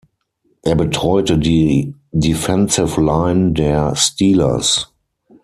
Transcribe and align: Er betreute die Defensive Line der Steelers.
Er 0.63 0.73
betreute 0.75 1.37
die 1.37 1.93
Defensive 2.11 2.99
Line 2.99 3.51
der 3.51 3.95
Steelers. 3.95 4.91